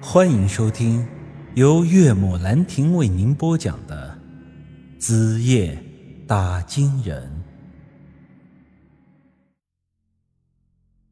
[0.00, 1.06] 欢迎收听
[1.54, 4.18] 由岳母兰亭为您播讲的
[5.00, 5.82] 《子夜
[6.26, 7.44] 打金人》。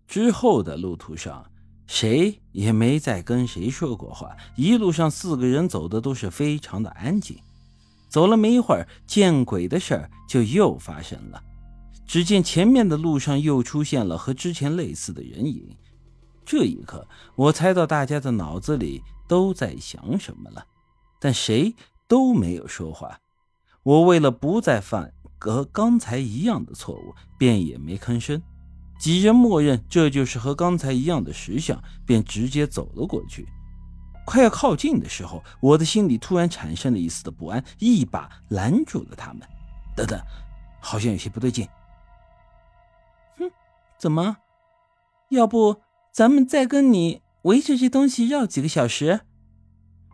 [0.06, 1.50] 之后的路途上，
[1.86, 4.36] 谁也没再跟谁说过话。
[4.54, 7.38] 一路上，四个人走的都是非常的安静。
[8.10, 11.42] 走了没一会儿，见鬼的事儿就又发生了。
[12.06, 15.74] 只见前面的路上又出现了和之前类似的人影。
[16.44, 20.66] 这一刻，我猜到大家的脑子里都在想什么了，
[21.18, 21.74] 但谁
[22.06, 23.20] 都没有说话。
[23.82, 28.42] 我为了不再犯和刚才一样的错误，便也没吭声。
[28.98, 33.46] 几人默认这就是和刚才一样的石像，便直接走了过去。
[34.24, 39.46] 快要靠近的时候，我的心里突然产生了一丝的不安，一把拦住了他们。
[39.94, 40.18] 等等，
[40.80, 41.68] 好像有些不对劲。
[43.36, 43.50] 哼，
[43.98, 44.38] 怎么？
[45.28, 45.76] 要不？
[46.14, 49.22] 咱们再跟你围着这东西绕几个小时。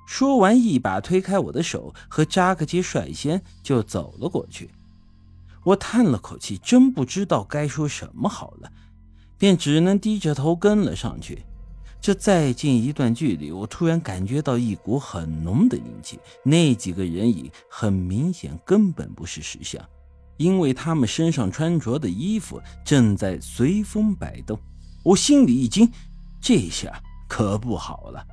[0.07, 4.71] 说完，一把推开我的手，和扎克杰率先就走了过去。
[5.63, 8.73] 我叹了口气，真不知道该说什么好了，
[9.37, 11.45] 便只能低着头跟了上去。
[12.01, 16.19] 这再近一段距离，我突然感觉到一股很浓的阴气。
[16.43, 19.87] 那几个人影很明显根本不是石像，
[20.39, 24.59] 因为他们身上穿着的衣服正在随风摆动。
[25.03, 25.91] 我心里一惊，
[26.41, 28.27] 这下可不好了。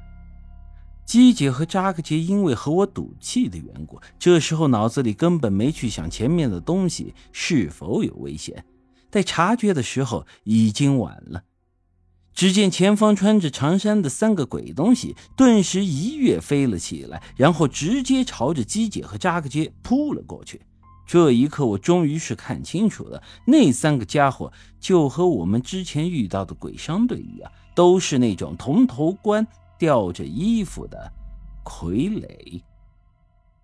[1.06, 8.66] 姬姐和扎克杰因为和我赌气的缘故，这时候脑子里根本没去想前面的东西是否有危险。
[9.10, 11.44] 待察觉的时候，已经晚了。
[12.34, 20.62] 只见前方穿着长衫的三个鬼东西顿时一跃飞了起来，然后直接朝着姬姐和扎克杰扑了过去。
[21.08, 29.48] 这一刻，我终于是看清楚了，那三个家伙就和我们之前遇到的鬼商队一样，都是那种铜头冠、
[29.80, 31.10] 吊着衣服的
[31.64, 32.62] 傀儡。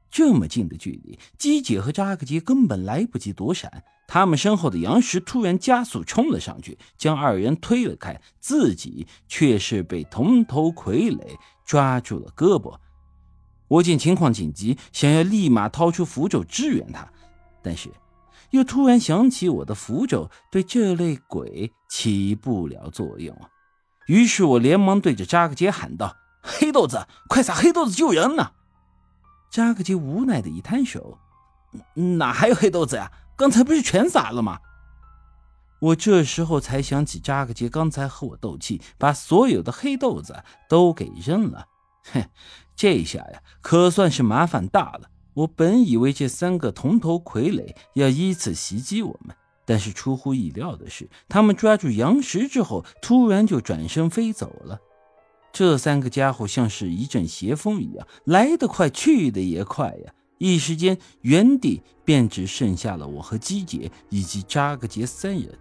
[0.09, 12.77] 这么近的距离，姬姐和扎克杰根本来不及躲闪，他们身后的杨石突然加速冲了上去，将二人推了开，自己却是被铜头傀儡抓住了胳膊。
[13.67, 17.11] 我见情况紧急，想要立马掏出符咒支援他。
[17.63, 17.89] 但是，
[18.51, 23.35] 又突然想起我的符咒对这类鬼起不了作用！
[24.07, 28.51] 于是我连忙对着扎克杰喊道：“黑豆子，快撒黑豆子救人呢！”
[29.49, 31.17] 扎克杰无奈的一摊手
[32.17, 33.11] ：“哪还有黑豆子呀？
[33.37, 34.59] 刚才不是全撒了吗？”
[35.79, 41.67] 我这时候才想起扎克杰刚才和我斗气，把所有的黑豆子都给扔了。
[42.11, 42.29] 哼，
[42.75, 45.09] 这下呀，可算是麻烦大了。
[45.33, 49.35] 我本以为这三个铜头傀儡要依次袭击我们，
[49.65, 54.79] 但是出乎意料的是，他们抓住杨石之后，突然就转身飞走了。
[55.51, 60.13] 这三个家伙像是一阵邪风一样，来得快，去得也快呀！
[60.39, 65.57] 一时间，原地便只剩下了我和姬姐以及扎格杰三人。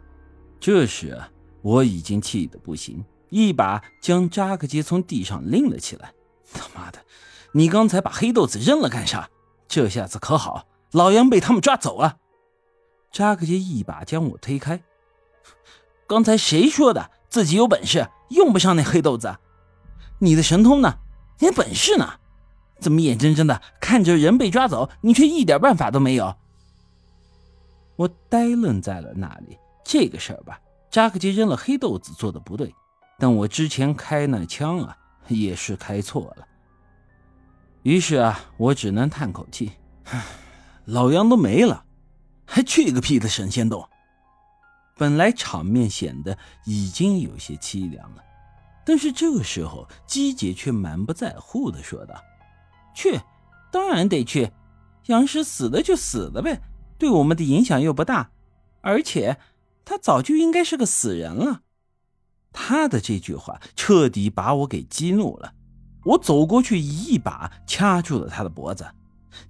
[0.59, 1.29] 这时啊，
[1.61, 6.13] 我已经气得不行，一把将扎格杰从地上拎了起来。
[6.53, 6.99] 他妈的，
[7.53, 9.29] 你刚才把黑豆子扔了干啥？
[9.73, 12.19] 这下子可好，老杨被他们抓走了。
[13.11, 14.83] 扎克杰一把将我推开。
[16.07, 19.35] 刚才谁说的自己有本事，用不上那黑豆子？
[20.19, 20.99] 你的神通呢？
[21.39, 22.07] 你的本事呢？
[22.81, 26.37] 怎么眼睁睁的看着人被抓走，你却一点办法都没有？
[27.97, 29.57] 我呆愣在了那里。
[29.83, 30.61] 这个事儿吧，
[30.91, 32.75] 扎克杰扔了黑豆子做的不对，
[33.19, 34.95] 但我之前开那枪啊，
[35.29, 36.47] 也是开错了。
[37.83, 39.73] 于是啊，我只能叹口气，
[40.85, 41.85] 老杨都没了，
[42.47, 43.89] 还去个屁的神仙洞！
[44.97, 48.23] 本来场面显得已经有些凄凉了，
[48.87, 52.15] 但是这个时候，姬姐却满不在乎的说道
[52.95, 53.21] ：“去，
[53.73, 54.53] 当然得去。
[55.07, 56.63] 杨石死了就死了呗，
[56.99, 58.31] 对我们的影响又不大，
[58.81, 59.41] 而且
[59.85, 61.63] 他早就应该是个死人了。”
[62.53, 65.55] 他的这句话彻底把我给激怒了。
[66.05, 68.87] 我走过去，一把掐住了他的脖子。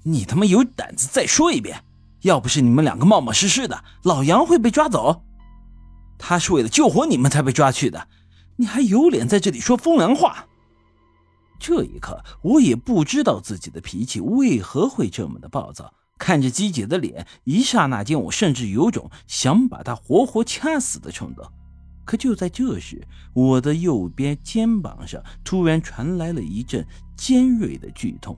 [0.03, 1.85] 你他妈有胆子再说一遍！
[2.21, 5.23] 要不是你们两个冒冒失失的，老杨会被抓走。
[6.19, 8.07] 他是为了救活你们才被抓去的，
[8.57, 10.47] 你还有脸在这里说风凉话？
[11.59, 15.93] 这一刻，我也不知道自己的脾气为何会这么的暴躁。
[16.19, 21.45] 看着姬姐的脸，一刹那间，我甚至有种想把她活活掐死的冲动。
[22.05, 28.37] 可就在这时，我的右边肩膀上突然传来了一阵尖锐的剧痛。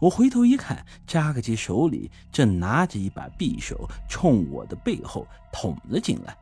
[0.00, 6.36] 我回头一看，扎克杰手里正拿着一把匕首，冲我的背后捅了进来。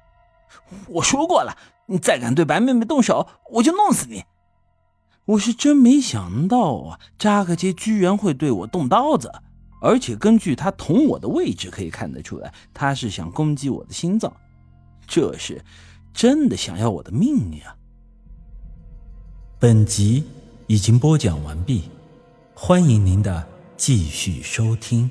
[0.88, 4.24] 我说过了，你再敢对白妹妹动手，我就弄死你！
[5.24, 9.30] 我是真没想到啊，扎克杰居然会对我动刀子，
[9.80, 14.34] 而且根据他捅我的位置可以看得出来，他是想攻击我的心脏，
[15.06, 15.62] 这是
[16.12, 17.76] 真的想要我的命呀！
[19.58, 20.24] 本集
[20.66, 21.84] 已经播讲完毕，
[22.54, 25.10] 欢迎您的继续收听。